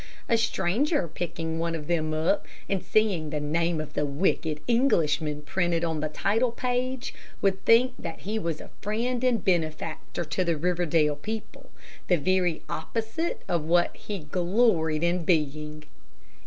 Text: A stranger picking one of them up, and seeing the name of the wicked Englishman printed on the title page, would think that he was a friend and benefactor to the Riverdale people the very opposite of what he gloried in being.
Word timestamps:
A 0.27 0.35
stranger 0.35 1.07
picking 1.07 1.59
one 1.59 1.75
of 1.75 1.85
them 1.85 2.11
up, 2.11 2.47
and 2.67 2.83
seeing 2.83 3.29
the 3.29 3.39
name 3.39 3.79
of 3.79 3.93
the 3.93 4.03
wicked 4.03 4.59
Englishman 4.67 5.43
printed 5.43 5.83
on 5.83 5.99
the 5.99 6.09
title 6.09 6.51
page, 6.51 7.13
would 7.39 7.63
think 7.65 7.93
that 7.99 8.21
he 8.21 8.39
was 8.39 8.59
a 8.59 8.71
friend 8.81 9.23
and 9.23 9.45
benefactor 9.45 10.25
to 10.25 10.43
the 10.43 10.57
Riverdale 10.57 11.17
people 11.17 11.69
the 12.07 12.17
very 12.17 12.63
opposite 12.67 13.43
of 13.47 13.63
what 13.65 13.95
he 13.95 14.17
gloried 14.31 15.03
in 15.03 15.23
being. 15.23 15.83